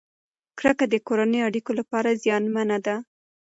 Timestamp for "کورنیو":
1.07-1.47